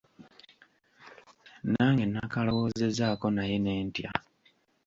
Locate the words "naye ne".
3.35-3.73